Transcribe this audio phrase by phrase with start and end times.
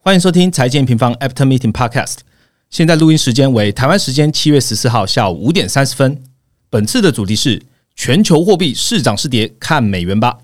[0.00, 2.18] 欢迎收听财经平方 After Meeting Podcast。
[2.70, 6.22] 现在录音时间为台湾时间七月十四号下午五点三十分。
[6.70, 7.60] 本次的主题是
[7.96, 10.38] 全球货币是涨是跌，看美元吧。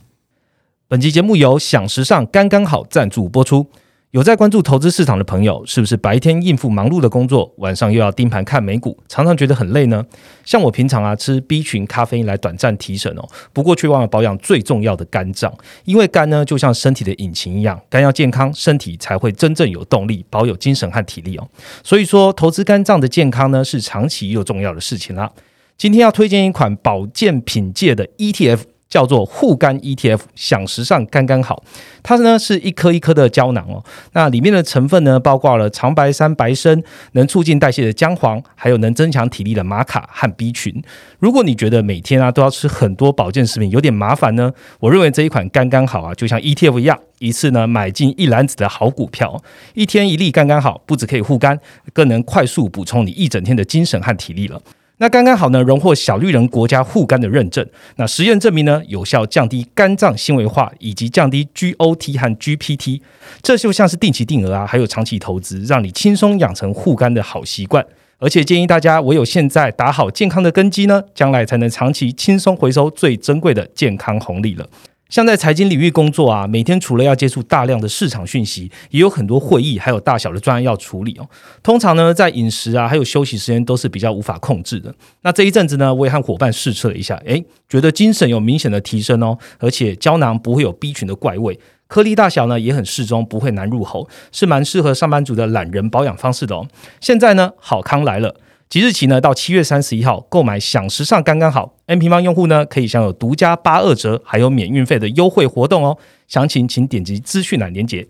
[0.89, 3.71] 本期节目由享时尚刚刚好赞助播出。
[4.15, 10.07] 有在关注投资市场的朋友，是不是白天应付忙碌的工作，晚上又要盯盘看美股，常常觉得很累呢？
[10.45, 15.53] 像我平常啊，吃 B 群咖啡来短暂提神哦，不过却忘了保养最重要的肝脏。
[15.85, 21.49] 因为肝呢，就像身体的引擎一样，肝要健康，身体才会真正有动力，保有精神和体力哦。
[21.83, 25.29] 所以说，投资肝脏的健康呢，是长期又重要的事情啦。
[25.77, 28.61] 今天要推荐一款保健品界的 ETF。
[28.89, 31.63] 叫做护肝 ETF，享时尚刚刚好。
[32.03, 40.83] 它呢是一颗一颗的胶囊哦，那里面的成分呢包括了长白山白参，能促进代谢的姜黄，还有能增强体力的玛卡和 B 群。
[41.19, 51.59] 如果你觉得每天啊都要吃很多保健食品有点麻烦呢，我认为这一款刚刚好啊，就像 ETF 一样，一次呢买进一篮子的好股票，一天一粒刚刚好，不止可以护肝，
[51.93, 54.61] 更能快速补充你一整天的精神和体力了。
[54.99, 57.67] 那刚刚好呢，荣获小绿人国家护肝的认证。
[57.97, 63.01] 那实验证明呢，有效降低肝脏纤维化以及降低 GOT 和 GPT。
[63.43, 67.85] 这就像是定期定额啊，还有长期投资，让你轻松养成护肝的好习惯。
[68.21, 74.65] 而且建议大家，唯有现在打好健康的根基呢，将来才能长期轻松回收最珍贵的健康红利了。
[75.11, 81.29] 像在财经领域工作啊，每天除了要接触大量的市场讯息，也有很多会议，还有大小的专案要处理哦。
[81.63, 84.93] 通常呢，在饮食啊，还有休息时间都是比较无法控制的。
[85.23, 96.67] 那这一阵子呢，我也和伙伴试测了一下，诶，觉得精神有明显的提升哦，而且胶囊不会有 B 群的怪味，颗粒大小呢也很适中，不会难入喉，是蛮适合上班族的懒人保养方式的哦。
[97.01, 98.35] 现在呢，好康来了。
[98.75, 105.97] 即日起呢，到七月三十一号购买享时尚刚刚好，N 平方用户呢可以享有独家八二折，还有免运费的优惠活动哦。
[106.27, 108.09] 详情请点击资讯栏连接，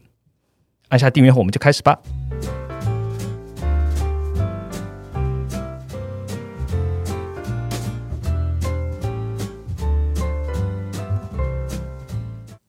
[0.89, 1.99] 按下订阅后我们就开始吧。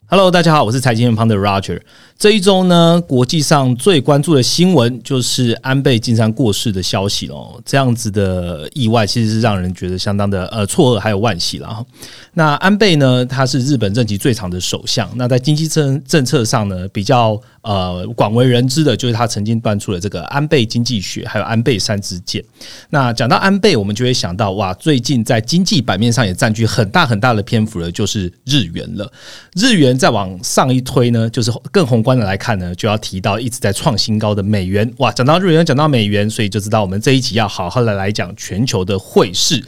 [0.08, 1.80] Hello，大家好，我是财经人旁的 Roger。
[2.18, 7.60] 这一周呢，国际上最关注的新闻就是安倍晋三过世的消息喽。
[7.62, 11.84] 这样子的意外，其实是让人觉得相当的呃错愕，还有惋惜了。
[12.32, 15.06] 那安倍呢，他是日本任期最长的首相。
[15.16, 22.42] 那在经济政政策上呢，比较呃广为人知的，就是他曾经端出了这个安倍经济学，还有安倍三支箭。
[22.88, 29.12] 那讲到安倍，我们就会想到哇，最近在经济版面上也占据很大很大的篇幅了，就是日元了。
[29.54, 32.05] 日元再往上一推呢，就是更宏。
[32.06, 35.10] 观的来看呢，就要提到一直在创新高的美元哇！
[35.10, 39.60] 讲到日元，讲到美元，所以就知道我们这一集要好好的来讲全球的汇市。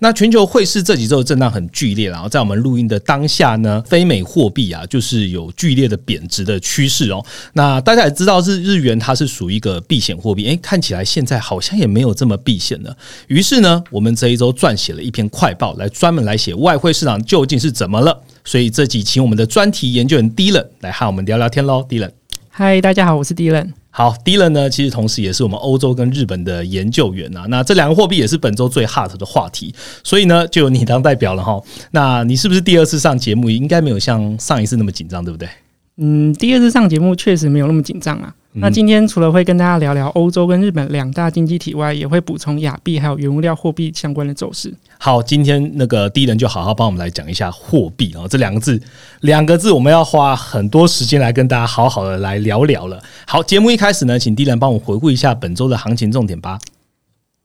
[0.00, 7.24] 那全球汇市这几周震荡很剧烈，然后在我们录音的当下呢，非美货币啊，就是有剧烈的贬值的趋势哦。
[7.52, 12.96] 那大家也知道，日日元它是属于一个避险货币，诶，看起来现在好像也没有这么避险了。
[13.28, 18.20] 于是呢，我们这一周撰写了一篇快报，来专门来写外汇市场究竟是怎么了。
[18.46, 22.10] 所以这集请我们的专题研究员 Dylan 来和我们聊聊天喽，Dylan。
[22.50, 23.72] 嗨，大家好，我是 Dylan。
[23.88, 27.46] 好，Dylan 呢，其实同时也是我们欧洲跟日本的研究员啊。
[27.48, 31.58] 那这两个货币也是本周最 hot 的话题，所以呢，就由你当代表了哈。
[31.92, 35.48] 那你是不是第二次上节目，应该没有像上一次那么紧张，对不对？
[35.96, 38.34] 嗯，第二次上节目确实没有那么紧张啊。
[38.56, 44.72] 那今天除了会跟大家聊聊欧洲跟日本两大经济体外，也会补充亚币还有原物料货币相关的走势。
[44.98, 48.80] 好，今天那个第一人就好好帮我们来讲一下货币啊，这两个字，
[49.22, 53.02] 两个字我们要花很多时间来跟大家好好的来聊聊了。
[53.26, 56.58] 好，节目一开始呢，请第一人帮我回顾一下本周的行情重点吧。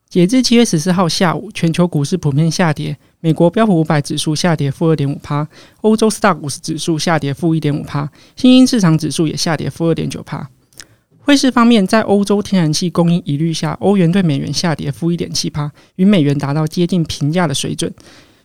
[0.09, 2.97] 截至七月十四号下午，全球股市普遍下跌。
[3.21, 5.45] 美国标普五百指数下跌负二点五帕，
[5.81, 10.49] 欧洲四大股市指数下跌负一点五帕，新兴市场指数也下跌负二点九帕。
[11.21, 17.93] 汇市方面，在欧洲天然气供应疑虑下，欧元对美元下跌负一点七帕，与美元达到接近平价的水准。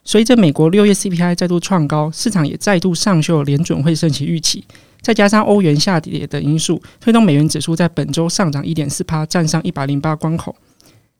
[0.03, 4.63] 随着美国六月 CPI 再度创高，市场也再度上修联准会升息预期，
[5.01, 10.55] 再加上欧元下跌的因素，推动美元指数在本周上涨一点四帕，站上一百零八关口。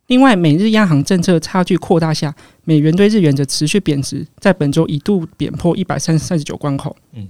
[0.07, 6.95] 另外，美日央行政策差距扩大下，美元对日元则持续贬值，在本周一度贬破一百三三十九关口。
[7.13, 7.27] 嗯，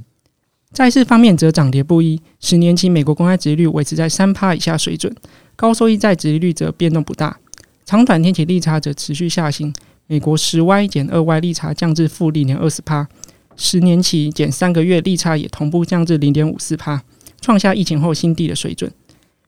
[0.74, 5.16] 债市方面则涨跌不一，十年期美国公开殖利率维持在三趴以下水准，
[5.56, 7.38] 高收益债殖利率则变动不大，
[7.86, 9.74] 长短天期利差则持续下行。
[10.08, 13.08] 美国十 Y 减二 Y 利差降至负零点二十趴，
[13.56, 17.02] 十年期减三个月利差也同步降至零点五四趴，
[17.40, 18.92] 创下疫情后新低的水准。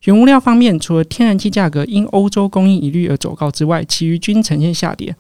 [0.04, 5.16] 原物料方面，除了天然气价格因欧洲供应疑虑而走高之外，其余均呈现下跌。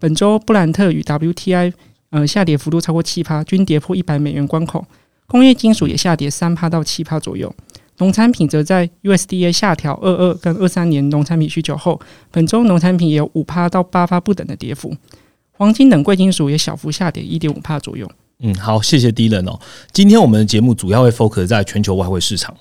[0.00, 1.72] 本周布兰特与 WTI
[2.10, 4.84] 呃下跌幅度超过七趴，均跌破一百美元关口。
[5.26, 7.54] 工业金属也下跌三趴到七趴左右。
[7.98, 12.00] 农产品则在 USDA 下调二二跟二三年农产品需求后，
[12.30, 14.96] 本周农产品也有五趴到八趴不等的跌幅。
[15.52, 18.10] 黄金等贵金属也小幅下跌一点五帕左右。
[18.44, 19.58] 嗯，好，谢谢 Dylan 哦。
[19.92, 22.52] 今天我们的节目主要会 focus 在全球外汇市场。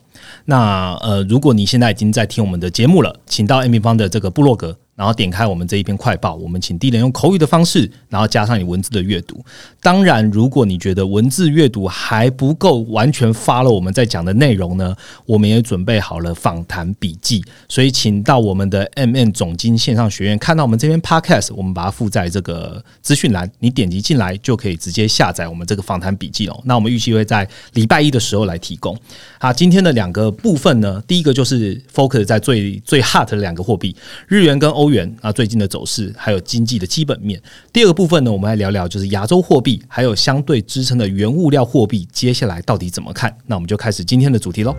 [0.45, 4.78] 那呃，如果你现在已经在听我们的节目了，请到 Amy 方的这个部落格。
[4.95, 9.43] 然后点开我们这一篇快报，我们请地人用口语的方式，然后加上你文字的阅读。
[9.81, 14.95] 当然，如果你觉得文字阅读还不够完全发了我们在讲的内容呢，
[15.25, 17.43] 我们也准备好了访谈笔记。
[17.67, 26.61] 所以，请到我们的 M N 总经线上学院，看到我们这边 Podcast，我们把它附在这个资讯栏，你点击进来就可以直接下载我们这个访谈笔记哦。
[26.63, 28.95] 那我们预期会在礼拜一的时候来提供。
[29.39, 33.95] 好，今天的两个部分呢，第一个就是 focus 在最最 hot 的两个货币，
[34.27, 34.81] 日元跟欧。
[34.81, 37.39] 欧元啊，最近的走势还有经济的基本面。
[37.72, 43.31] 第二个部分呢，我们来聊聊就是亚洲货币，还有相对支撑的原物料货币，接下来到底怎么看？
[43.45, 44.75] 那我们就开始今天的主题喽。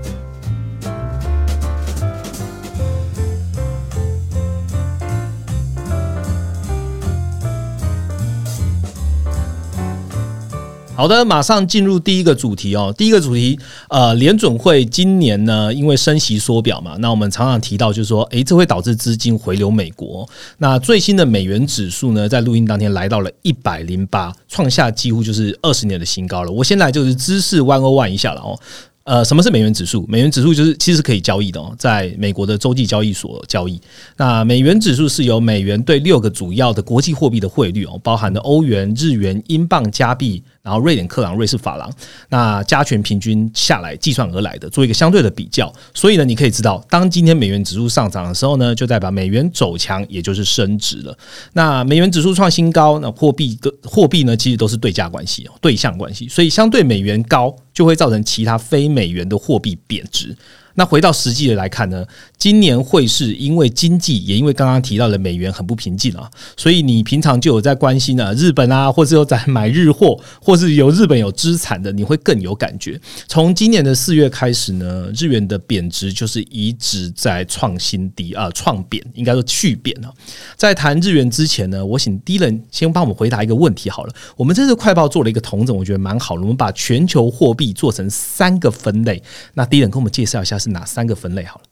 [10.95, 12.95] 好的，马上进入第一个主题哦。
[12.97, 13.59] 第一个主题，
[13.89, 20.29] 呃，联准会今年呢，因为升息缩表嘛，那我们常常提到就是说，诶，这会导致资金回流美国。
[20.59, 26.53] 那最新的美元指数呢，在录音当天来到了一百零八，创下几乎就是二十年的新高了。
[26.53, 28.57] 我先来就是知识 one o one 一下了哦。
[29.05, 30.07] 呃，什么是美元指数？
[30.09, 33.81] 美元指数就是其实可以交易的哦，在美国的洲际交易所交易。
[34.17, 40.41] 那美元指数是由美元对六个主要的国际货币的汇率哦，包含的欧元、日元、英镑、加币。
[40.63, 41.91] 然后瑞典克朗、瑞士法郎，
[42.29, 45.73] 那加权平均下来计算而来的，做一个相对的比较。
[45.93, 51.19] 所以呢，你可以知道，当今天美元指数上涨的时候呢，就代表美元走强，也就是升值了。
[51.53, 56.29] 那美元指数创新高，那货币的货币呢，其实都是对价关系，对象关系。
[56.29, 60.37] 所以相对美元高，就会造成其他非美元的货币贬值。
[60.75, 62.05] 那回到实际的来看呢，
[62.39, 72.99] 今年汇市因为经济也因为刚刚提到的美元很不平静啊，所以你平常就有在关心呢日本啊，或是有在买日货，或是有日本有资产的，你会更有感觉。
[73.29, 80.11] 从今年的四月开始呢，日元的贬值就是一直在创新低啊，创贬应该说去贬啊。
[80.57, 84.15] 在谈日元之前呢，我请 D 人先帮我们回答一个问题好了。
[84.37, 86.41] 我们这次快报做了一个同整，我觉得蛮好的。
[86.41, 89.23] 我们把全球货币做成三个分类，
[89.53, 90.59] 那 Dylan 跟我们介绍一下。
[90.63, 91.45] 是哪三个分类？
[91.45, 91.65] 好了，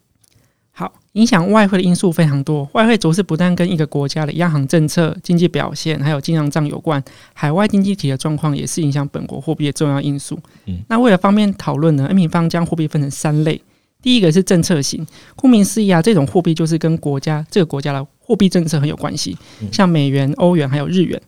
[0.72, 2.68] 好，影响外汇的因素非常多。
[2.72, 7.02] 外汇主是不但跟一个国家的央行政策、经济表现，还有经常账有关，
[7.32, 10.38] 海外经济体的状况也是影响本国货币的重要因素。
[10.66, 13.60] 嗯，那为了方便讨论呢，N 平方将货币分成三类。
[14.02, 15.06] 第一个是政策型，
[15.36, 19.36] 顾名思义啊，这种货币就是跟国家这个国家的货币政策很有关系，
[19.70, 21.20] 像美元、欧元还有日元。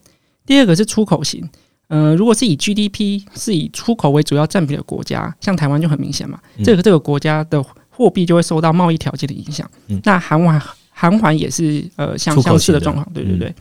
[0.45, 1.47] 第二个是出口型。
[1.95, 9.69] 嗯，如果是以 GDP 是以出口为主要占比的国家，像台湾就很明显嘛，这个这个国家的货币就会受到贸易条件的影响。
[10.03, 10.59] 那韩环
[10.89, 13.53] 韩环也是呃相相似的状况，对对对。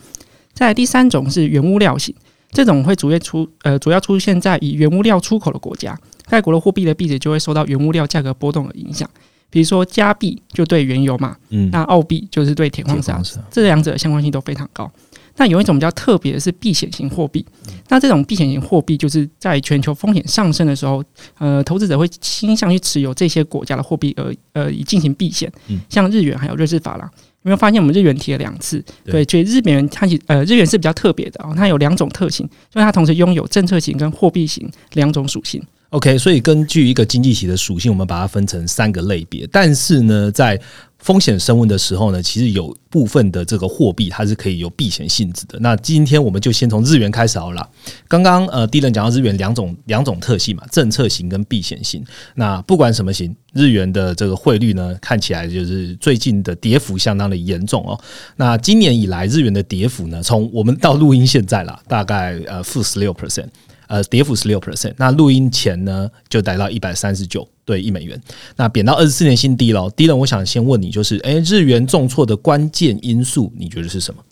[0.55, 2.15] 在第三种是原物料型，
[2.53, 9.09] 这种会主要出呃主要出现在以原物料出口的国家，该国的货币的币值就会受到原物料价格波动的影响。
[9.51, 13.21] 比如说加币就对原油嘛，嗯，那澳币就是对铁矿砂，
[13.51, 14.91] 这两者相关性都非常高。
[15.37, 17.45] 那有一种比较特别的是避险型货币，
[17.89, 21.03] 那这种避险型货币就是在全球风险上升的时候，
[21.39, 25.51] 呃，投资者会倾向于持有这些国家的货币而呃以进行避险，
[25.89, 27.11] 像日元还有瑞士法郎。
[27.45, 28.81] 有没有发现我们日元提了两次？
[29.05, 35.61] 对，所以日本人它其呃日元是比较特别的哦，它有两种特性，就是它同时拥有政策型跟货币型两种属性。
[35.93, 40.59] OK，所以根据一个经济体的属性，我们把它分成三个类别，但是呢，在
[40.99, 45.59] 风险升温的时候呢，其实有部分的这个货币它是可以有避险性质的。
[45.61, 47.69] 那今天我们就先从日元开始好了。
[48.09, 52.03] 刚刚呃，第一轮讲到日元两种两种特性嘛，政策型跟避险型。
[52.37, 58.01] 那不管什么型，日元的这个汇率呢，看起来就是最近的跌幅相当的严重哦。
[58.37, 63.49] 那今年以来日元的跌幅呢，从我们到录音现在啦，大概呃负十六 percent。
[63.89, 64.95] 呃，跌幅十六 percent。
[64.97, 68.21] 那录音前呢，就达到一百三十九对一美元，
[68.57, 69.89] 那贬到二十四年新低了。
[69.91, 74.23] 低了，我想先问你，就是哎，日元重挫的关键因素，你觉得是什么？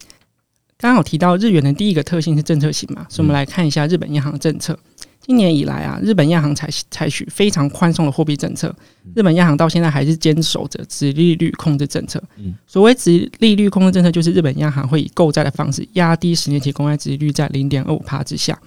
[0.79, 4.79] 刚好提到日元的第一个特性是政策型嘛，所以我们来看一下日本央行政策。
[5.21, 8.75] 今年以来啊，日本央行采采取非常宽松的货币政策。
[9.15, 12.21] 日本央行到现在还是坚守着直利率控制政策。
[12.67, 18.59] 所谓直利率控制政策，就是日本央行会以购债的方式压低十年期公债直利率在零点二五帕之下。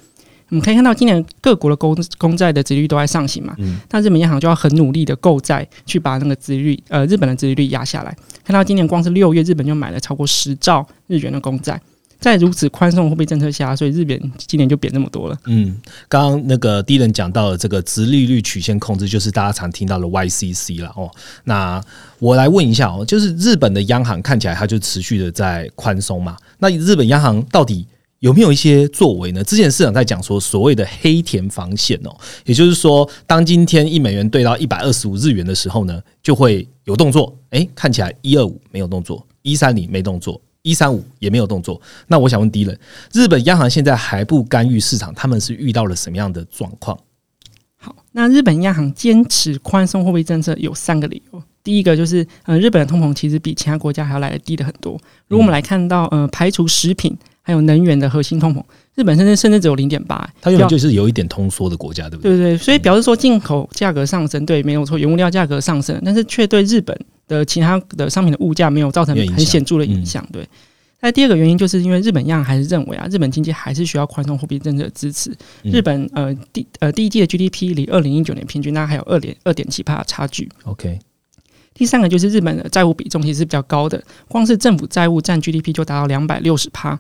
[0.54, 3.56] 我们可以看到，今年各国的公公债的殖率都在上行嘛，
[3.90, 8.16] 那日本央行就要很努力的购债，去把那个殖率，呃，日本的殖利率压下来。
[8.44, 11.82] 看到今年光是六月，日本就买了超过十兆日元的公债，
[12.20, 15.36] 在如此宽松货币政策下，所以日本今年就贬那么多了。
[15.48, 15.76] 嗯，
[16.08, 21.10] 刚刚那个第一人讲到的这个直利率曲线控制，就是大家常听到的 YCC 了哦。
[21.46, 21.84] 那
[22.20, 26.38] 我来问一下哦，就是日本的央行看起来它就持续的在宽松嘛？
[26.60, 27.88] 那日本央行到底？
[28.24, 29.44] 有没有一些作为呢？
[29.44, 37.38] 之前市场在讲说所谓的黑田防线哦，也就是说，当今天一美元兑到一百二十五日元的时候呢，就会有动作。
[37.50, 41.82] 诶，看起来一二五没有动作，一三零没动作，一三五也没有动作。
[42.08, 42.80] 那我想问迪伦，
[43.12, 46.98] 日本央行现在还不干预市场，他们是遇到了什么样的状况？
[47.76, 51.44] 好，那日本央行坚持宽松货币政策有三个理由。
[51.62, 54.94] 第一个就是，呃，日本的通膨其实比其他国家还要来的低的很多。
[55.28, 57.18] 如果我们来看到，呃，排除食品。
[57.46, 58.64] 还有能源的核心通膨，
[58.96, 62.38] 日本甚至甚至只有零点八，它原本就是有一点通缩的国家，对不对？
[62.38, 66.98] 对对，所以表示说进口价格上升，对，没有错，原物料价格上升，但是却对日本
[67.28, 70.26] 的其他的商品的物价没有造成很显著的影响。
[70.32, 70.48] 对，
[71.02, 75.30] 那第二个原因就是因为日本央行还是认为啊，日本经济还是需要宽松货币政策的支持。
[75.64, 80.50] 日本呃第呃第一季的 GDP 离二零一九年平均那还有二点二点七帕的差距。
[80.64, 80.98] OK。
[81.74, 87.00] 第三个就是日本的债务比重其实是比较高的，光是政府债务占 GDP 就达到两百六十帕。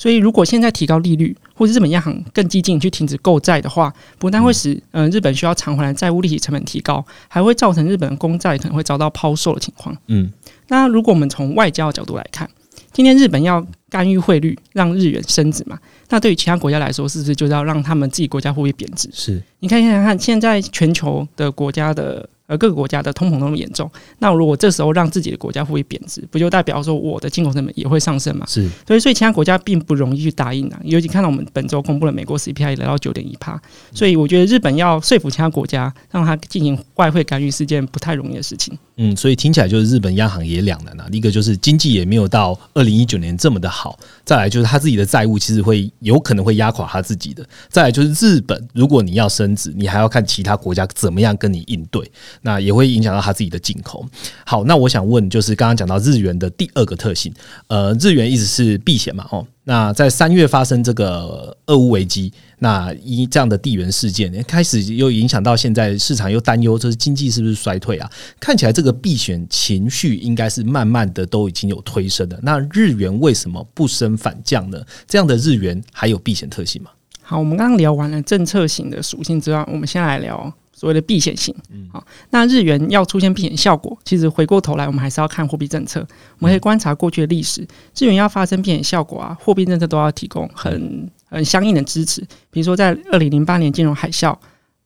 [0.00, 9.94] 所以，如果现在提高利率，或者日本央行更激进去停止购债的话，不但会使嗯日本需要偿还的债务利息成本提高，还会造成日本的公债可能会遭到抛售的情况。
[10.06, 10.32] 嗯，
[10.68, 12.48] 那如果我们从外交的角度来看，
[12.94, 15.78] 今天日本要干预汇率，让日元升值嘛？
[16.08, 19.06] 那对于其他国家来说，是不是就是要让他们自己国家货币贬值？
[19.12, 22.26] 是，你看想想看，现在全球的国家的。
[22.50, 23.88] 而各个国家的通膨那么严重，
[24.18, 28.44] 那如果这时候让自己的国家货币贬值，不就代表说我的进口成本也会上升嘛？
[28.48, 30.80] 是，所以所以其他国家并不容易去答应啊。
[30.82, 33.60] 尤其看到我们本周公布了美国 CPI 来到九点一帕，
[33.94, 38.76] 所以我觉得日本要说服其他国家让它进行外汇干预是件不太容易的事情。
[39.02, 41.06] 嗯，所以听起来就是日本央行也两难啊。
[41.12, 47.42] 一个就是经济也没有到二零一九年这么的好，再来就是他自己的债务其实会有可能会压垮他自己的。
[47.68, 52.10] 再来就是日本，如果你要升值，你还要看其他国家怎么样跟你应对，
[52.42, 53.20] 那也会影响到。
[53.20, 54.02] 他自己的进口
[54.46, 57.30] 好，那我想问，就是刚刚讲到日元的第二个特性，
[57.66, 68.10] 呃，日元一直是避险嘛，哦，那在三月发生这个俄乌危机，那一这样的地缘事件开始又影响到现在市场又担忧，就是经济是不是衰退啊？
[68.40, 72.40] 看起来这个避险情绪应该是慢慢的都已经有推升的。
[72.42, 74.82] 那日元为什么不升反降呢？
[75.06, 76.90] 这样的日元还有避险特性吗？
[77.22, 80.52] 好，我们刚刚聊完了政策型的属性之外，我们先来聊。
[80.80, 81.54] 所谓的避险性，
[81.92, 86.00] 好，那日元要出现避险效果，其实回过头来，我们还是要看货币政策。
[86.38, 87.60] 我们可以观察过去的历史，
[87.98, 92.22] 日元要发生避险效果啊，货币政策都要提供很很相应的支持。
[92.50, 94.34] 比如说，在二零零八年金融海啸、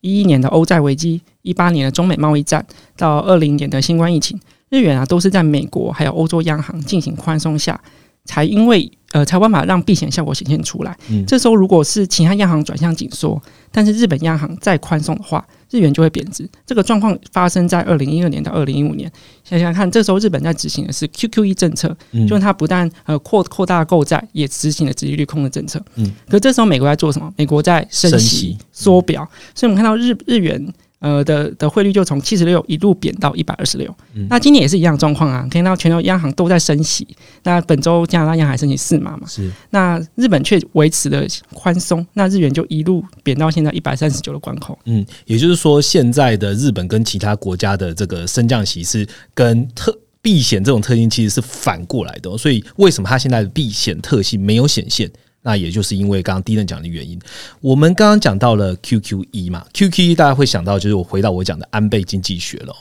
[0.01, 2.65] 一一年的欧债危机、一八年的中美贸易战，
[2.97, 4.37] 到二零年的新冠疫情，
[4.67, 7.79] 日元啊，都是在美国还有欧洲央行进行宽松下，
[8.25, 10.93] 才因为呃，才办法让避险效果显现出来。
[11.25, 13.41] 这时候，如果是其他央行转向紧缩，
[13.71, 19.09] 但是日本央行再宽松的话，日元就会贬值，这个状况发生在二零一二年到二零一五年。
[19.45, 21.95] 想想看，这时候日本在执行的是 QQE 政策，
[22.27, 25.81] 就是它不但呃扩扩大购债，也执行了利率控的政策。
[25.95, 27.33] 嗯，可这时候美国在做什么？
[27.37, 30.73] 美国在升息缩表，所以我们看到日日元。
[30.99, 33.93] 呃的的汇率就从七十六一路贬到一百二十六，
[34.29, 37.07] 那今年也是一样状况啊，看到全球央行都在升息，
[37.43, 44.77] 那本周加拿大央行升息四码嘛，是，那日本却维持了宽松，那日元就一路贬到现在一百三十九的关口。
[44.85, 55.09] 嗯，也就是说，现在的日本跟其他国家的这个升降息是跟特避险这种特性其实是反过来的，所以为什么它现在的避险特性没有显现？
[55.45, 57.19] 那也就是因为刚刚第一任讲的原因，
[57.61, 62.75] 我们刚刚讲到了 QQE 嘛，QQE 大家会想到就是我回到我讲的安倍经济学了。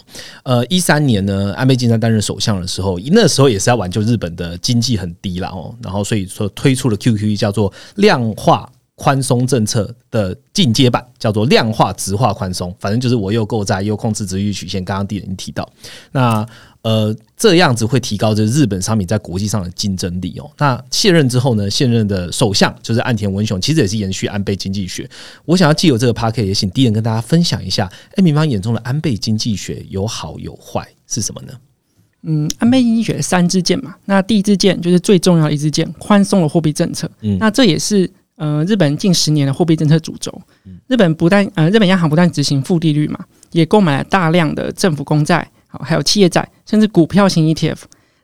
[0.44, 14.84] 呃，一三年呢，安倍晋三担任首相的时候，那时候也是要挽救日本的经济很低了哦，然后所以说推出了 QQE 叫做量化宽松政策的进阶版，叫做量化直化宽松，反正就是我又购债又控制殖利率曲线。
[14.84, 15.68] 刚刚第人提到
[16.12, 16.46] 那。
[16.84, 20.50] 呃，这样子会提高这日本商品在国际上的竞争力哦。
[20.58, 25.08] 那卸任之后呢，现任的首相就是岸田文雄，其实也是延续安倍经济学。
[25.46, 31.54] 我想要既有这个 p a r k 也请第一人跟大家分享一下，哎，民方眼中的安倍经济学有好有坏是什么呢？
[32.24, 37.10] 嗯，安倍经济学三支箭嘛，那第一支箭就是最重要的一支箭，宽松的货币政策。
[37.22, 40.32] 嗯，那这也是呃日本近十年的货币政策主轴。
[40.86, 43.18] 日本不但呃日本央行不但执行负利率嘛，
[43.52, 45.48] 也购买了大量的政府公债。
[45.80, 47.78] 还有企业债，甚至股票型 ETF。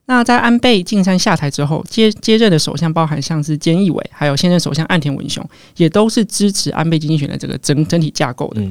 [0.06, 5.44] 那在安倍晋三下台之后，接接任的首相包含像是菅义伟，还有现任首相岸田文雄，
[5.76, 8.62] 也都是支持安倍经济学的这个整整体架构的。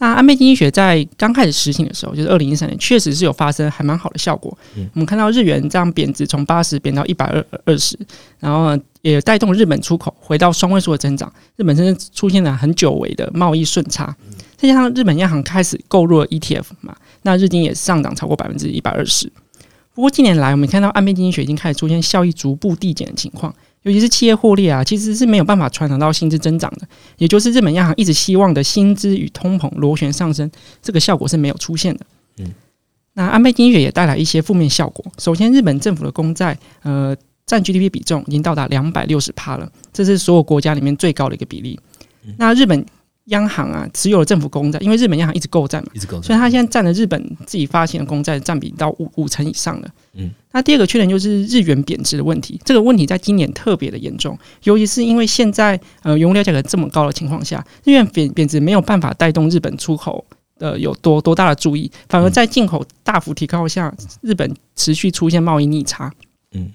[0.00, 4.56] 那安倍经济学在刚开始实行的时候，就是二零一三年，确实是有发生还蛮好的效果。
[4.94, 7.98] 我们看到日元这样贬值，从八十贬到一百二二十，
[8.38, 14.16] 然后也带动日本出口回到双位数的增长，日本甚至出现了很久违的贸易顺差。
[14.56, 19.30] 再加上日本央行开始购入了 ETF 嘛，那日经也上涨超过百分之一百二十。
[19.92, 23.54] 不过近年来，我们看到安倍经济学已经开始出现效益逐步递减的情况。
[23.82, 26.86] 尤其是企业获利啊，其实是没有办法传导到薪资增长的，
[27.18, 30.50] 也就是日本央行一直希望的薪资与通膨螺旋上升，
[30.82, 32.06] 这个效果是没有出现的。
[32.38, 32.52] 嗯，
[33.14, 35.04] 那安倍经济学也带来一些负面效果。
[35.18, 41.78] 首先，日本政府的公债呃占 GDP 比重已经到达两百六十帕了，这是所有国家里面最高的一个比例。
[42.36, 42.84] 那日本。
[43.30, 49.88] 央行啊，持有了政府公债，因为日本央行一直购债嘛，一直购债，所以它现在占了日本自己发行的公债占比到五五成以上了。
[50.14, 60.24] 嗯，那第二个缺点就是日元贬值的问题，这个问题在今年特别的严重，尤其是因为现在呃原料价格这么高的情况下，日元贬贬值没有办法带动日本出口
[60.58, 66.12] 呃有多 多大的注意，反而在进口大幅提高下，日本持续出现贸易逆差。
[66.52, 66.70] 嗯。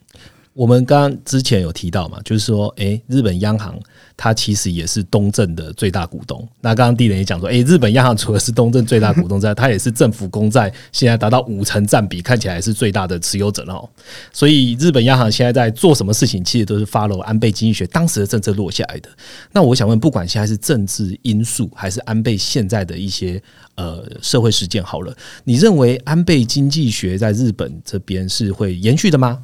[0.55, 3.77] 我们刚刚之前有提到嘛，就是说，诶，日本央行
[4.15, 6.47] 它其实也是东正的最大股东。
[6.62, 13.89] 那刚刚地人也讲说，诶，日本央行除了是东正最大股东之外， 它也是政府公债现在达到五成占比，看起来是最大的持有者了。
[14.31, 19.09] 所以，日本央行现在在做什么事情，其实都是 follow 安倍经济学当时的政策落下来的。
[19.51, 23.43] 那我想问，不管现在是政治因素，还是安倍现在的一些
[23.75, 29.43] 呃社会事件，好了，你认为安倍经济学在日本这边是会延续的吗？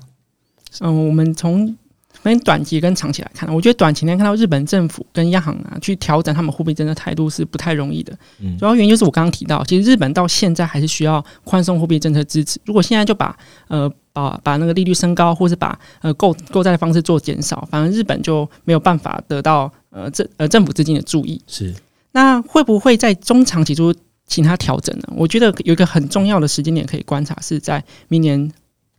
[0.79, 1.75] 嗯，我们从
[2.13, 8.15] 分短期跟长期来看，我觉得短期内看到日本政府跟央行啊去调整他们货币政策态度是不太容易的。
[8.39, 12.59] 嗯，主要原因就是我刚刚提到，其实日本到现在还是需要宽松货币政策支持。
[12.65, 13.35] 如果现在就把
[13.67, 21.41] 呃把把那个利率升高，或是把呃购购债的方式做减少，反而日本就没有办法得到呃政呃政府资金的注意。
[21.47, 21.73] 是，
[22.11, 23.95] 那会不会在中长期做
[24.27, 25.05] 其他调整呢？
[25.15, 28.51] 我觉得有一个很重要的时间点可以观察，是在明年。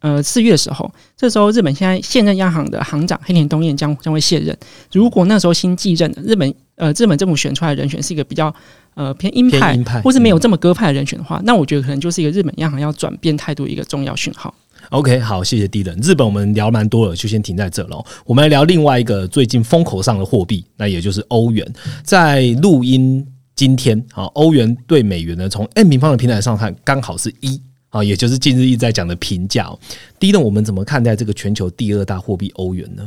[0.02, 4.54] 呃，四月的时候，这时候日本现在现任央行的行长黑田东彦将将会卸任。
[4.92, 8.52] 如果那时候新继任的日本呃日本政府选出来的人选是一个比较
[8.94, 14.52] 呃偏鹰派，或是没有这么鸽派的人选的话，那我觉得可能就是一个日本央行要转变态度一个重要讯号。
[14.90, 15.96] OK，好，谢谢 D 人。
[16.02, 18.04] 日本我们聊蛮多了，就先停在这喽。
[18.26, 21.64] 我们来聊另外一个最近风口上的货币，那也就是欧元。
[22.02, 27.62] 在录音今天，啊，欧元对美元呢，从 N 平方的平台上看，刚好是一。
[27.92, 29.70] 啊，也就是近日一直在讲的评价。
[30.18, 33.06] 第一呢，我们怎么看待这个全球第二大货币欧元呢？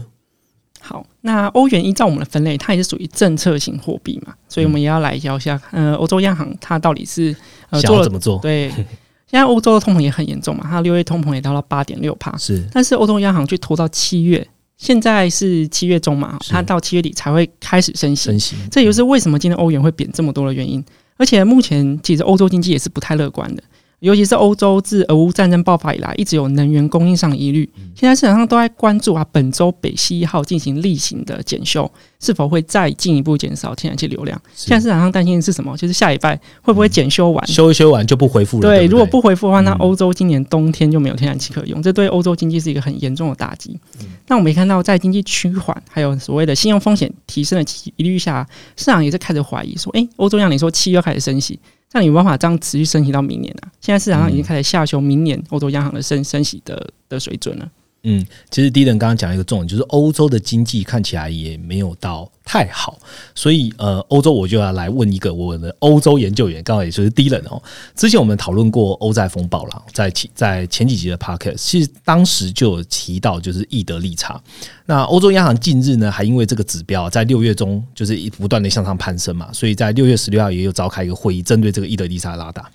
[0.80, 7.36] 好，那欧元依照我们的分类，它也是属于政策型货币嘛，所以我们也要来聊一下，呃，欧洲央行它到底是
[7.72, 8.38] 呃做了怎么做？
[8.38, 20.86] 对，现在欧洲的通膨也很严重嘛，它六月通膨也到了八点六帕，是，但是欧洲央行却拖到七月，现在是七月中嘛，它到七月底才会开始升息，升息，这也是为什么今天欧元会贬这么多的原因。
[21.18, 23.64] 而且目前其实欧洲经济也是不太乐观的。
[24.06, 27.68] 尤其是欧洲自俄乌战争爆发以来，一直有能源供应上疑虑。
[27.96, 34.40] 现在市场上都在关注啊，本周北溪一号进行例行的检修，是否会再进一步减少天然气流量？
[34.54, 35.76] 现在市场上担心的是什么？
[35.76, 38.70] 就是下礼拜会不会检修完，修一修完就不回复了？
[38.70, 43.76] 对，如果不回复的话，那欧洲今年冬天就没有天然气可用，这对欧洲经济是一个很严重的打击。
[44.28, 51.60] 那我们也看到，在经济趋缓，还有所谓的信用风险提升的疑虑下，市场也是开始怀疑说：，哎，欧洲央行说七月开始升息。
[51.96, 53.72] 那你有办法这样持续升息到明年啊？
[53.80, 57.72] 现在市场上已经开始下修明年欧洲央行的升升息的的水准了。
[58.08, 62.30] 嗯，其实第一人刚刚讲一个重点，就是欧洲的经济看起来也没有到。
[62.48, 63.00] 太好，
[63.34, 67.60] 所以呃，欧洲我就要来问一个我的欧洲研究员，刚好也就是低冷哦。
[67.96, 74.40] 之前我们讨论过欧债风暴了，在前在前几集的 podcast，其实当时就有提到就是易德利差。
[74.86, 82.70] 那欧洲央行近日呢，还因为这个指标在六月中就是不断的向上攀升嘛，所以在六月十六号也有召开一个会议，针对这个易德利差拉大。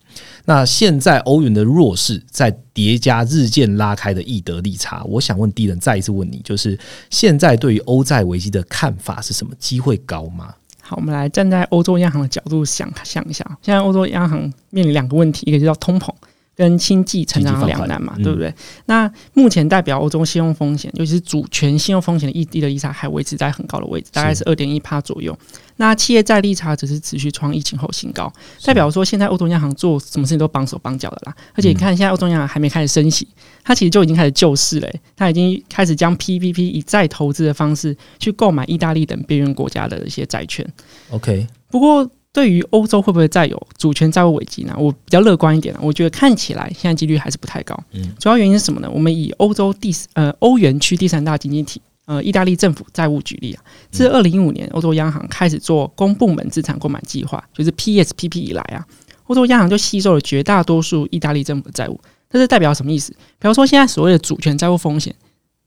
[0.51, 6.77] 那现在欧元的弱势在叠加日渐拉开的易德利差，我想问低冷再一次问你，就是
[7.09, 9.53] 现在对于欧债危机的看法是什么？
[9.61, 10.53] 机会高吗？
[10.81, 16.13] 好，我们来站在欧洲央行的角度想想一下，现在欧洲央行面临两个问题，一个就叫通膨。
[16.61, 18.55] 跟经济成长两难嘛，对不对？
[18.85, 25.35] 那目前代表欧洲信用风险，尤其是主权信用风险的异地的利差还维持在很高的位置，大概是二点一帕左右。
[25.77, 28.31] 那企业债利差只是持续创疫情后新高，
[28.63, 31.35] 代表说现在欧洲央行做什么事情都绑手绑脚的啦。
[31.55, 33.27] 而且你看，现在欧洲央行还没开始升息，
[33.65, 40.67] 它其实就已经开始救市嘞，它已经开始将 PPP 以再投资的方式去购买意大利等边缘国家的一些债券。
[41.09, 42.07] OK，不过。
[42.33, 44.75] 对于欧洲会不会再有主权债务危机呢？
[44.79, 47.77] 我比较乐观一点我觉得看起来现在几率还是不太高。
[47.93, 48.89] 嗯，主要原因是什么呢？
[48.93, 58.87] 我们以欧洲第呃欧元区第三大经济体呃意大利政府债务举例啊，自二零一五年欧洲央行开始做公部门资产购买计划，就是 PSPP 以来啊，
[59.25, 62.01] 欧洲央行就吸收了绝大多数意大利政府的债务。
[62.31, 63.11] 这是代表什么意思？
[63.11, 65.13] 比方说，现在所谓的主权债务风险，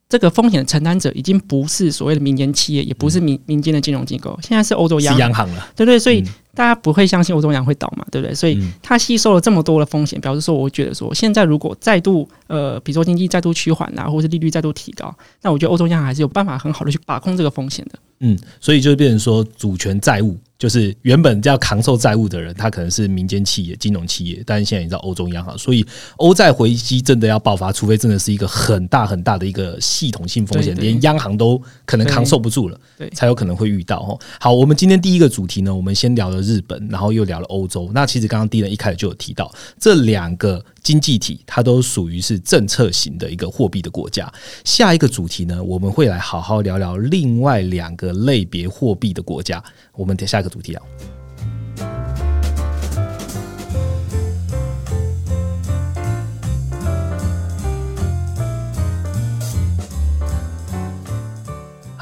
[0.07, 5.99] 这个风险的承担者已经不是所谓的民间企业，也不是民民间的金融机构，现在是欧洲央央行了，对不对？
[5.99, 6.23] 所以。
[6.55, 8.33] 大家不会相信欧洲央行会倒嘛，对不对？
[8.33, 17.99] 所以它吸收了这么多的风险，表示说，我觉得说，现在如果再度呃，比如说经济再度趋缓啊，或者是利率再度提高，那我觉得欧洲央行还是有办法很好的去把控这个风险的。
[18.19, 25.85] 嗯，所以就变成说，主权债务就是原本要扛受债务的人，他可能是民间企业、金融企业，但是现在你知道欧洲央行，所以
[26.15, 33.97] 欧债回击真的要爆发，除非真的是一个很大很大的一个系统性风险，连央行都可能扛受不住了，对，才有可能会遇到。
[33.97, 37.89] 哦，好，我们今天第一个主题呢，我们先聊了日本，然后又聊了欧洲。
[37.93, 40.63] 那其实刚刚第一人一开始就有提到这两个。
[40.83, 44.29] 经济体它都属于是政策型的一个货币的国家。
[44.65, 49.63] 下一个主题呢，我们会来好好聊聊另外两个类别货币的国家。
[49.93, 50.83] 我们下一个主题啊。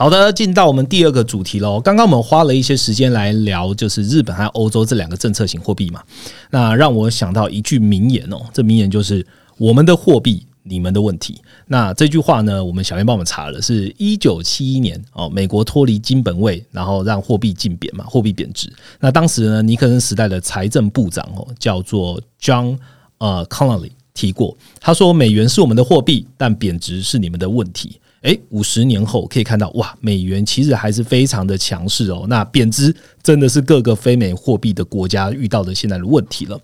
[0.01, 1.79] 好的，进到我们第二个主题喽。
[1.79, 6.01] 刚刚我们花了一些时间来聊，就是日本和欧洲这两个政策型货币嘛。
[6.49, 9.23] 那让我想到一句名言哦，这名言就是
[9.59, 11.39] “我们的货币，你们的问题”。
[11.69, 18.73] 那这句话呢，我们小编帮我们查了，是一九七一年哦，美国脱离金本位，然后让货币竞贬嘛，货币贬值。
[18.99, 22.75] 那当时呢，尼克森时代的财政部长哦，叫做 John
[23.19, 32.25] 呃 Connolly 提过，他说：“美元是我们的货币，但贬值是你们的问题。”诶，五十年后可以看到，哇，美元其实还是非常的强势哦。
[32.29, 36.59] 那贬值真的是各个非美货币的国家遇到的现在的问题了。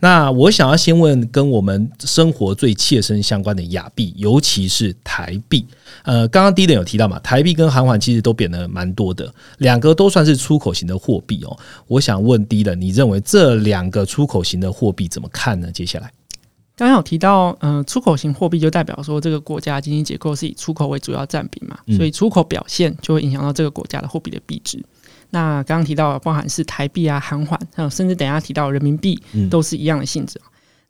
[0.00, 5.66] 那我想要先问跟我们生活最切身相关的亚币，尤其是台币。
[6.04, 11.54] 呃，刚刚第一点有提到嘛，台币跟韩元其实都贬的蛮多的，两个都算是出口型的货币哦。
[11.86, 15.70] 我想问第一的，你认为这两个出口型的货币怎么看呢？
[15.70, 16.10] 接下来。
[16.82, 24.84] 刚刚有提到，嗯，出口型货币就代表说这个国家经济结构是以出口为主要占比嘛，所以出口表现就会影响到这个国家的货币的币值。
[25.30, 29.16] 那刚刚提到，包含是台币啊、韩元，还有甚至等下提到人民币，
[29.48, 30.40] 都是一样的性质。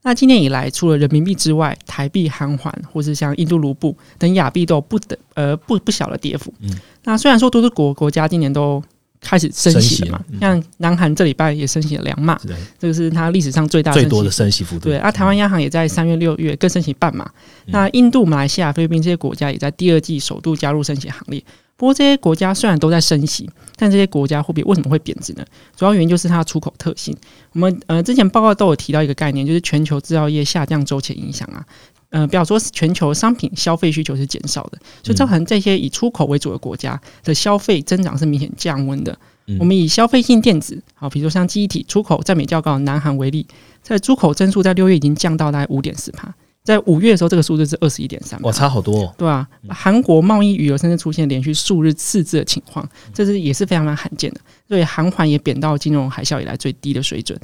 [0.00, 6.50] 那今年以来，除了人民币之外，台币、韩元，或是像印度卢布等亚币都有不等呃不不小的跌幅。
[6.60, 6.74] 嗯
[7.04, 8.82] 那虽然说多数国国家今年都
[9.22, 10.24] 开始升息了嘛？
[10.40, 12.38] 像南韩这礼拜也升息了两码，
[12.78, 14.88] 这个是它历史上最大最多的升息幅度。
[14.88, 17.30] 对，啊，台湾央行也在三月、六月更升息半码。
[17.66, 21.42] 那印度、马来西亚、菲律宾这些国家也在第二季首度加入升息行列。
[21.76, 25.44] 不过这些国家虽然都在升息，但这些国家货币为什么会贬值呢？
[25.76, 27.16] 主要原因就是它的出口特性。
[27.52, 31.64] 我们呃之前报告都有提到一个概念，就是全球制造业下降周期影响啊。
[32.12, 39.18] 呃，比方说全球商品消费需求是减少的，所以造成这些以出口为主的国家的消费增长是明显降温的。
[39.58, 43.46] 我们以消费性电子，好，比如像记忆体出口占比较高的南韩为例，
[43.82, 57.38] 在出口增速在六月已经降到大概五点四帕，在五月的时候这个数字是二十一点三，哇，差好多，对啊，韩国贸易余额甚至出现连续数日赤字的情况，这是也是非常非常罕见的，所以韩环也贬到金融海啸以来最低的水准。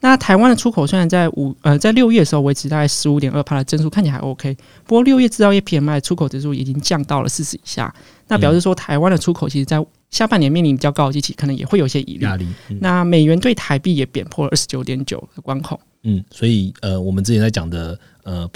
[0.00, 4.54] 那台湾的出口虽然在五呃在六月的时候维持大概十五点二帕的增速，看起来还 OK。
[4.84, 7.92] 不过六月制造业 PMI 出口指数已经降到了四十以下，
[8.28, 12.24] 那表示说台湾的出口其实在下半年面临比较高的机器，可能也会有些疑虑。
[12.24, 12.46] 压力。
[12.80, 15.80] 那美元对台币也贬破了二十九点九的关口。
[16.02, 18.48] 嗯，所以呃，我们之前在讲的呃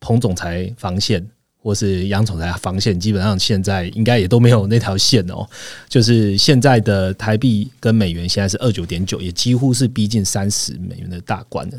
[0.00, 1.24] 彭总裁防线。
[1.68, 5.46] 或是杨总裁防线，基本上现在应该也都没有那条线哦。
[5.86, 11.74] 就是现在的台币跟美元现在是二九点九，也几乎是逼近三十美元的大关了。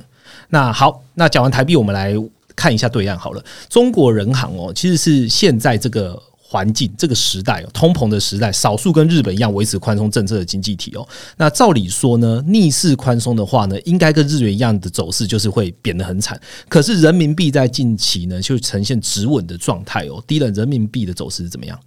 [0.47, 2.13] 那好，那讲完台币，我们来
[2.55, 3.43] 看一下对岸好了。
[3.67, 6.21] 中国人行哦，其实是现在这个。
[6.51, 11.07] 环境这个时代哦，通膨的时代，少数跟日本一样维持宽松政策的经济体哦。
[11.37, 16.39] 那照理说呢，逆势宽松的话呢，应该跟日元一样的走势，就是会贬得很惨。
[16.67, 20.23] 可是人民币在近期呢，就呈现止稳的状态哦。
[20.25, 21.79] 低了人民币的走势是怎么样？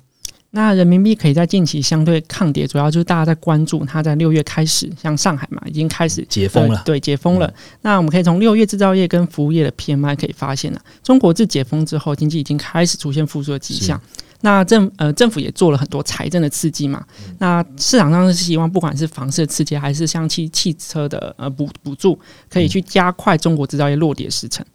[0.55, 7.53] 那人民币可以在近期相对抗跌，主要就是大家在关注它在六月开始，像上海嘛，已经开始解封了，对，解封了。
[7.81, 14.01] 那我们可以从六月制造业跟服务业的 PMI 可以发现呢，中国自解封之后，经济已经开始出现复苏的迹象。
[14.43, 17.03] 那政呃政府也做了很多财政的刺激嘛，
[17.39, 22.19] 那市场上是希望不管是房市的刺激，还是像汽汽车的呃补补助，
[22.51, 24.67] 可以去加快中国制造业落地的时程。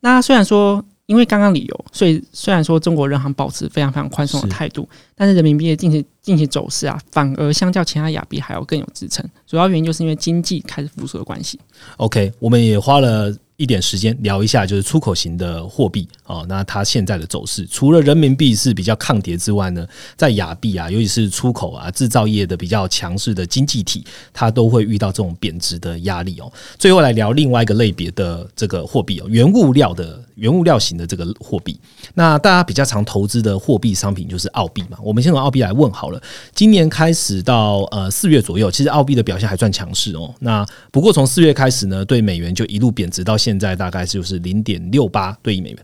[0.00, 9.24] 那虽然说因为刚刚理由，所以虽然说中国人行保持非常非常宽松的态度，但是人民币的近期近期走势啊，反而相较其他亚币还要更有支撑。
[9.46, 11.60] 主要原因就是因为经济开始复苏的关系。
[11.98, 13.36] OK，我们也花了。
[13.60, 16.46] 一点时间聊一下，就是出口型的货币哦。
[16.48, 26.50] 那它现在的走势，除了人民币是比较抗跌之外呢，在亚币啊，尤其是出口啊、制造业的比较强势的经济体，它都会遇到这种贬值的压力哦。
[26.78, 31.78] 最后来聊另外一个类别的这个货币哦，原物料的原物料型的这个货币。
[32.14, 34.96] 那大家比较常投资的货币商品就是澳币嘛。
[35.02, 36.18] 我们先从澳币来问好了。
[36.54, 40.34] 今年开始到呃四月左右，其实澳币的表现还算强势哦。
[40.38, 43.49] 那不过从四月开始呢，对美元就一路贬值到现。
[43.50, 45.78] 现在大概就是零点六八对一美元。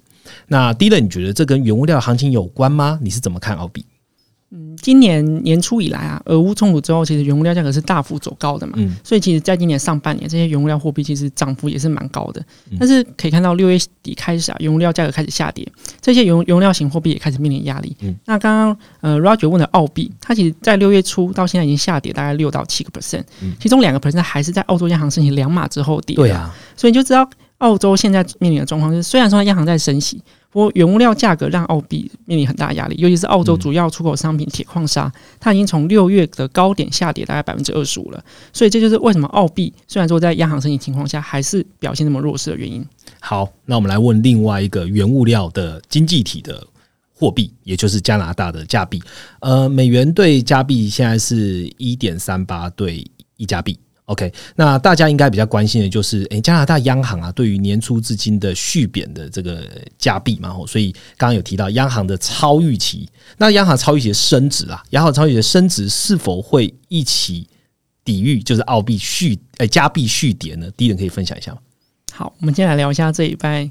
[0.46, 2.96] 那第一个，你觉得这跟原物料行情有关吗？
[3.02, 3.84] 你是怎么看澳币？
[4.52, 8.74] 嗯，今年年初以来啊，俄乌冲突之后，其实原物料价格是大幅走高的嘛。
[8.76, 12.40] 嗯，所以其实，在今年上半年，这些原物料货币其实涨幅也是蛮高的。
[12.78, 15.66] 但是可以看到，六月底开始啊，原物料价格开始下跌，
[16.00, 17.96] 这些原原物料型货币也开始面临压力。
[18.02, 23.24] 嗯，那刚刚呃，Roger 问的澳币，它其实在六月初到现在已经下跌大概六到七个 percent，
[23.60, 26.14] 其中两个 percent 还是在澳洲央行申请两码之后跌。
[26.14, 27.28] 对啊，所以你就知道。
[27.58, 38.22] 澳洲现在面临的状况是，虽然说央行在升息，不过原物料价格让澳币面临很大压力，尤其是澳洲主要出口商品铁矿砂，它已经从六月的高点下跌大概百分之二十五了。
[38.52, 42.84] 所以这就是为什么澳币虽然说在央行升息情况下，还是表现那么弱势的原因。
[43.20, 46.62] 好，那我们来问另外一个原物料的经济体的
[47.14, 49.02] 货币，也就是加拿大的加币。
[49.40, 53.02] 呃，美元对加币现在是一点三八对
[53.38, 53.78] 一加币。
[54.06, 67.48] OK，那大家应该比较关心的就是，诶，加拿大央行啊，对于年初至今的续贬的这个加币嘛，所以刚刚有提到央行的超预期，那央行超预期的升值啊，央行超预期的升值是否会一起
[68.04, 70.70] 抵御就是澳币续诶加币续跌呢？
[70.76, 71.58] 第一人可以分享一下吗？
[72.12, 73.68] 好，我们今天来聊一下这一拜，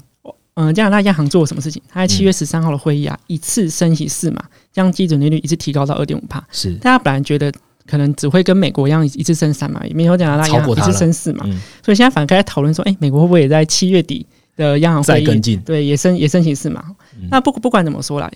[0.56, 1.82] 嗯，加拿大央行做了什么事情？
[1.88, 6.46] 他在七月十三号的会议啊，一次升息四码，将基准利率一次提高到二点五帕。
[6.52, 7.50] 是，大家本来觉得。
[7.86, 11.44] 可能只会跟美国一样一次升三嘛，也没有加拿大一样一次升四嘛，
[11.84, 16.84] 所以现在反而在讨论说，哎，美国会不会也在七月底的央行会议对也升也升息四嘛？
[17.30, 18.30] 那不不管怎么说啦，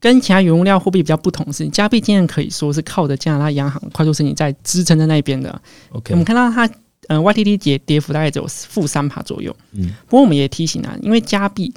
[0.00, 5.60] 跟其他原物料货币比较不同是，加币今天可以说是靠着加拿大央行快速升息在支撑在那边的。
[5.90, 6.68] OK，我们看到它
[7.08, 9.54] 呃 YTD 跌跌幅大概只有负三帕左右。
[9.72, 11.72] 嗯，不过我们也提醒啊，因为加币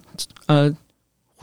[0.45, 0.73] 呃。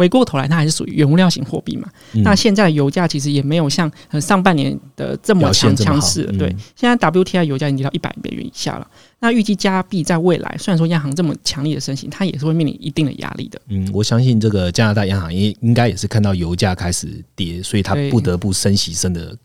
[0.02, 1.88] 回过头来，它还是属于原物料型货币嘛？
[2.24, 3.88] 那现在油价其实也没有像
[4.20, 6.24] 上半年的这么强强势。
[6.36, 8.88] 对，现在 WTI 油价已经到一百美元以下了。
[9.20, 13.60] 那预计加币在未来，虽然说央行这么强力的升息，它也是会面临一定的压力的。
[13.68, 19.36] 嗯，我相信这个加拿大央行也应该也是看到油价开始跌，所以它不得不升息升的，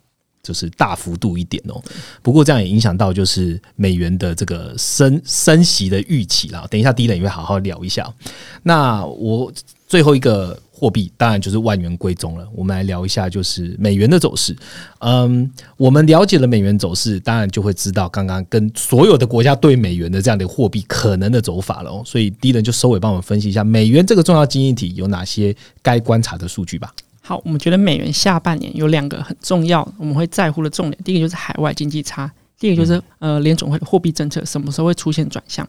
[0.42, 1.80] 就是大幅度一点哦。
[2.24, 6.66] 不过这样也影响到就是美元的这个升升息的预期啦。
[6.72, 8.12] 等一下，第一轮也会好好聊一下。
[8.64, 9.54] 那我。
[9.88, 12.46] 最后一个货币当然就是万元归宗了。
[12.54, 14.56] 我们来聊一下，就是美元的走势。
[15.00, 21.90] 嗯，我们了解了美元走势，当然就会知道刚刚跟所有的国家对美元的这样的货币可能的走法了。
[21.90, 22.04] 哦。
[22.06, 26.94] 所以第一人就收尾帮我们分析一下美元这个重要经济体有哪些该观察的数据吧。
[27.22, 31.00] 好，我们觉得美元下半年有两个很重要，我们会在乎的重点。
[31.04, 35.68] 第一个就是海外经济差，第二个就是呃联总会的货币政策什么时候会出现转向。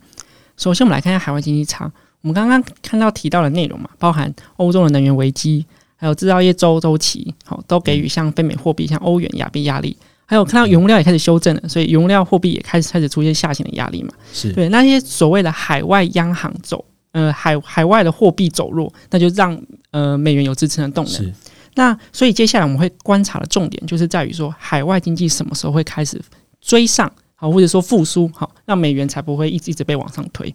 [0.56, 1.90] 首先，我们来看一下海外经济差。
[2.22, 5.64] 我们刚刚看到提到的内容嘛，包含欧洲的能源危机，
[5.96, 9.96] 还有制造业周周期，好，都给予像非美货币、像欧元、亚币压力。
[10.26, 14.12] 还有看到原物料也开始修正了，所以原物料货币也开始开始出现下行的压力嘛。
[14.30, 19.58] 是对那些所谓的海外央行走，呃，海海外的货币走弱，那就让
[19.90, 21.32] 呃美元有支撑的动能。
[21.76, 26.20] 那所以接下来我们会观察的重点，就是在于说海外经济什么时候会开始
[26.60, 30.54] 追上，好，或者说复苏，好，让美元才不会一直一直被往上推。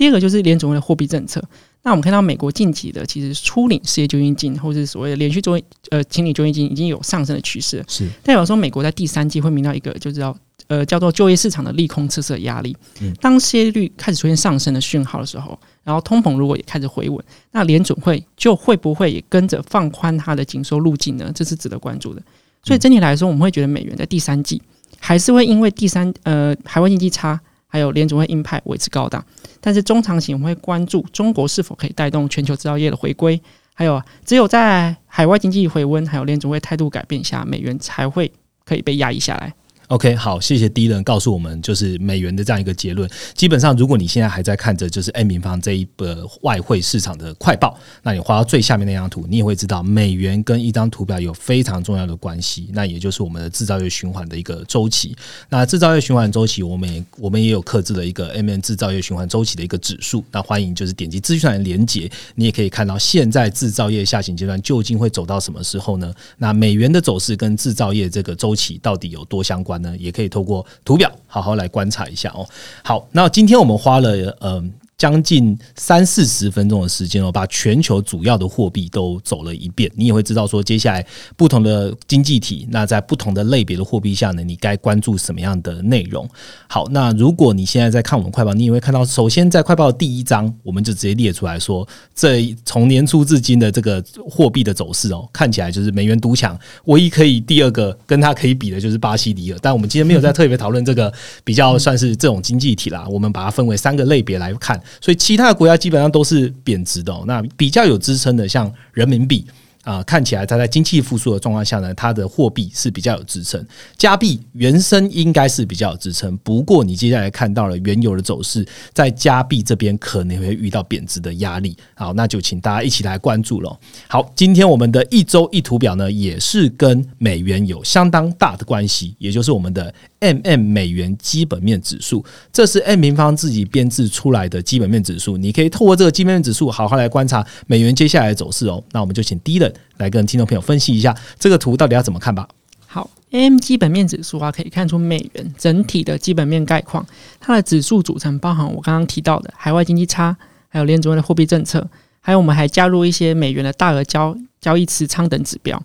[0.00, 1.44] 第二个就是联总会的货币政策。
[1.82, 5.60] 那我们看到美国近期的其实初领失业救济金，或者是所谓的连续做
[5.90, 7.84] 呃清理救济金，已经有上升的趋势。
[7.86, 10.34] 是代表说美国在第三季会面到一个就知道
[10.68, 12.74] 呃叫做就业市场的利空测试的压力。
[13.20, 21.30] 当失业率开始出现上升的讯号的时候，然后通膨如果也开始回稳，那联准会就会不会也跟着放宽它的紧缩路径呢？
[21.34, 22.22] 这是值得关注的。
[22.62, 24.62] 所以整体来说，我们会觉得美元在第三季
[24.98, 27.38] 还是会因为第三呃海外经济差。
[27.70, 29.24] 还有联储会鹰派维持高档，
[29.60, 33.40] 但是中长期我们会关注中国是否可以带动全球制造业的回归，
[33.72, 38.30] 还有只有在海外经济回温，还有联储会态度改变下，美元才会
[38.64, 39.54] 可以被压抑下来。
[39.90, 43.10] OK，好，谢谢第一人告诉我们，就是美元的这样一个结论。
[43.34, 52.70] 基本上，如果你现在还在看着就是 N 平方这一个外汇市场的快报，那你画到最下面那张图，你也会知道美元跟一张图表有非常重要的关系。
[52.72, 55.16] 那也就是我们的制造业循环的一个周期。
[55.48, 60.24] 那制造业循环周期，我们也我们也有克制了一个 M N 制造业循环周期的一个指数。
[60.30, 66.14] 那欢迎就是点击资讯栏连接，你也可以看到现在制造业下行阶段究竟会走到什么时候呢？
[66.38, 69.96] 那美元的走势跟制造业这个周期到底有多相关呢？
[69.98, 72.46] 也可以透过图表好好来观察一下哦。
[72.82, 74.62] 好，那今天我们花了呃
[75.00, 79.90] 将近三四十分钟的时间哦，把全球主要的货币都走了一遍。
[79.94, 81.02] 你也会知道说，接下来
[81.38, 86.28] 不同的经济体，那在不同的类别的货币下呢，你该关注什么样的内容？
[86.68, 99.58] 好，那如果你现在在看我们快报，你也会看到，首先在快报的第一章，我们就直接列出来说，这从年初至今的这个货币的走势哦，看起来就是美元独强，唯一可以第二个跟它可以比的就是巴西里尔。
[99.62, 101.10] 但我们今天没有在特别讨论这个
[101.42, 104.78] 比较算是这种经济体啦，我们把它分为三个类别来看。
[105.00, 109.44] 所以其他的国家基本上都是贬值的，那比较有支撑的，像人民币。
[109.82, 113.64] 啊，看起来它在经济复苏的状况下呢，它的货币是比较有支撑。
[113.96, 121.74] 加币原生应该是比较有支撑，不过你接下来看到了原油的走势，在加币这边可能会遇到贬值的压力。
[121.94, 123.80] 好，那就请大家一起来关注了。
[124.06, 135.38] 好，今天我们的一周一图表呢，也是跟美元有相当大的关系，也就是我们的 M M 美元基本面指数，这是 M 平方自己编制出来的基本面指数。
[135.38, 138.84] 你可以透过这个基本面指数，好好来观察美元接下来的走势哦。
[138.92, 139.69] 那我们就请第一的。
[139.96, 142.48] 来跟听众朋友分析一下这个图到底要怎么看吧。
[142.86, 147.06] 好，AM 基本面指数啊，可以看出美元整体的基本面概况。
[147.38, 150.36] 它的指数组成包含我刚刚提到的海外经济差，
[150.68, 151.88] 还有联储会的货币政策，
[152.20, 155.80] 还有我们还加入一些美元的大额交交易持仓等指标。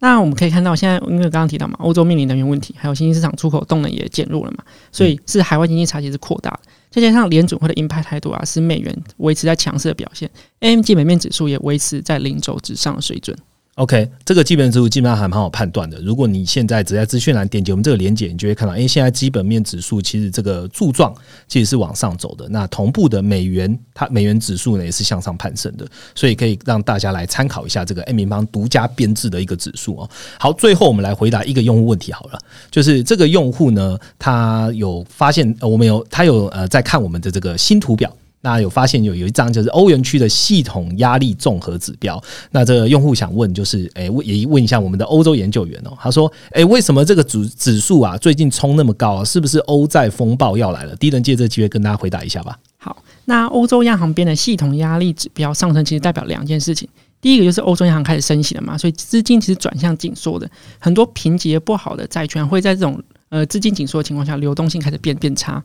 [0.00, 6.58] 那我们可以看到，现在因为刚刚提到嘛，欧洲面临能源问题，还有新兴市场出口动能也减弱了嘛，所以是海外经济差其实扩大。
[6.90, 13.36] 再加上联准会的鹰派态度啊，使美元维持在强势的表现，AMG 美面指数也维持在零轴之上的水准。
[13.78, 16.00] OK，这个基本指数基本上还蛮好判断的。
[16.00, 21.14] 如果你现在只在资讯栏点击我们这个连接，你就会看到，因为现在基本面指数其实这个柱状
[21.46, 22.48] 其实是往上走的。
[22.48, 30.10] 那同步的美元，它美元指数呢也是向上攀升的，所以可以让大家来参考一下这个 M 平方独家编制的一个指数哦。
[30.40, 32.38] 好，最后我们来回答一个用户问题好了，
[32.72, 38.12] 就是这个用户呢，他有发现，我们有他有呃在看我们的这个新图表。
[38.40, 42.22] 那有发现有有一张就是欧元区的系统压力综合指标。
[42.50, 45.96] 那这个用户想问就是，诶，问也问一下我们的欧洲研究员哦。
[46.00, 49.24] 他说，诶，为什么这个指指数啊最近冲那么高啊？
[49.24, 50.94] 是不是欧债风暴要来了？
[50.96, 52.56] 第一人借这个机会跟大家回答一下吧。
[52.76, 56.88] 好，那欧洲央行边的系统压力指标上升，其实代表两件事情。
[57.20, 60.48] 第一个就是欧洲央行开始升息了嘛，所以资金其实转向紧缩的，
[60.78, 65.60] 很多评级不好的债券会在这种呃资金紧缩的情况下，流动性开始变变差。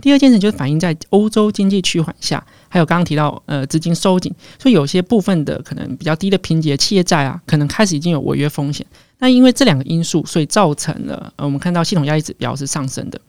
[0.00, 8.86] 第二件事就是反映在欧洲经济趋缓下，还有刚刚提到呃资金收紧，所以有些部分的可能比较低的评级的企业债啊，可能开始已经有违约风险。
[9.18, 13.20] 那因为这两个因素，所以造成了呃我们看到系统压力指标是上升的。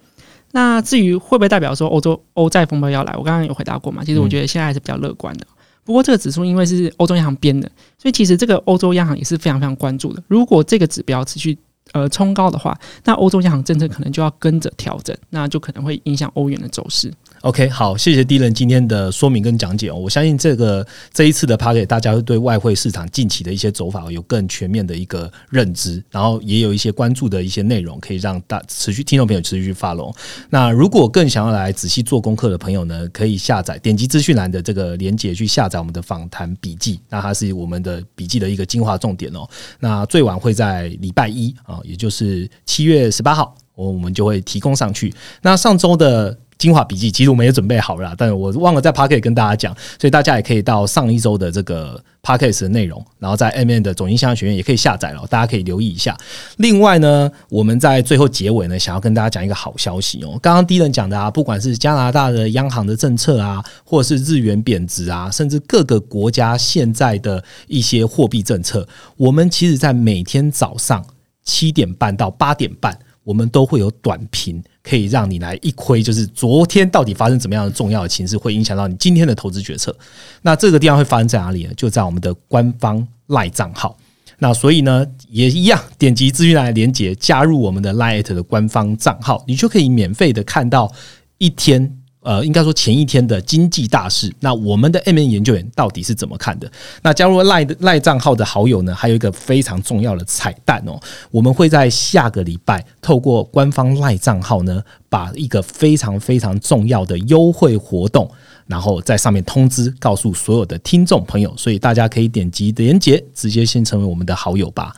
[0.52, 4.04] 那至于会不会代表说欧洲欧债风暴要来，我刚刚有回答过嘛？
[4.06, 5.48] 其实我觉得现在还是比较乐观的。
[5.84, 10.24] 不过这个指数因为是欧洲央行编的，所以其实这个欧洲央行也是非常非常关注的。
[10.28, 11.58] 如果这个指标持续，
[11.92, 17.14] 呃，冲高的话，那欧洲央行政策可能就要跟着调整，那就可能会影响欧元的走势。
[17.42, 19.96] OK，好，谢谢 D 人今天的说明跟讲解哦。
[19.96, 30.12] 我相信这个这一次的 p a r t 大家会对外汇市场近期的一些走法有更全面的一个认知，然后也有一些关注的一些内容，可以让大持续听众朋友持续发龙。
[30.50, 39.46] 那如果更想要来仔细做功课的朋友呢，可以下载点击资讯栏的这个连接去下载我们的访谈笔记，那它是我们的笔记的一个精华重点哦。
[39.82, 45.14] 那最晚会在礼拜一，也就是七月十八号，我我们就会提供上去。
[45.42, 46.38] 那上周的。
[46.60, 53.70] 精华笔记其实我们也准备好了，但是我忘了在 p a r k e t 跟大家讲，所以大家也可以到上一周的这个 p a r k e t 的内容，然后在 M
[53.70, 56.16] N 的总音象学院也可以下载了，大家可以留意一下。
[56.58, 60.40] 另外呢，我们在最后结尾呢，想要跟大家讲一个好消息哦。
[60.42, 71.04] 刚刚第一人讲的啊，不管是加拿大的央行的政策啊，或者是日元贬值啊，甚至各个国家现在的一些货币政策，我们其实在每天早上
[71.44, 72.98] 七点半到八点半。
[73.24, 79.96] 我们都会有短评，可以让你来一窥，就是昨天到底发生怎么样的重要的情势，会影响到你今天的投资决策。
[80.42, 81.74] 那这个地方会发生在哪里呢？
[81.78, 83.98] 就在我们的官方赖账号。
[84.40, 90.92] 那所以呢，也一样，点击资讯栏连接，加入我们的 Lite 的官方账号，你就可以免费的看到
[91.38, 92.00] 一天。
[92.24, 96.72] 呃，应该说前一天的经济大事，那我们的 M N 研究员到底是怎么看的？
[97.02, 101.00] 那加入赖赖账号的好友呢，还有一个非常重要的彩蛋哦，
[101.32, 108.30] 我们会在下个礼拜透过官方赖账号呢，把一个非常非常重要的优惠活动，
[108.68, 114.96] 然后在上面通知告诉所有的听众朋友，所以大家可以点击连接，直接先成为我们的好友吧。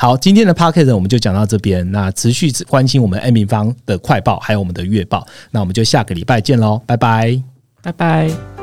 [0.00, 1.90] 好，今天的 p o c a s t 我们就讲到这边。
[1.90, 5.26] 那持续关心我们 M 平方的快报，还有我们的月报。
[5.50, 7.42] 那我们就下个礼拜见喽，拜拜，
[7.82, 8.57] 拜拜。